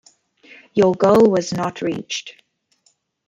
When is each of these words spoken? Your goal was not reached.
Your 0.73 0.95
goal 0.95 1.29
was 1.29 1.53
not 1.53 1.83
reached. 1.83 2.41